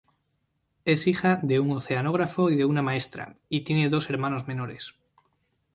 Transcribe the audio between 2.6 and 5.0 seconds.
una maestra, y tiene dos hermanos menores.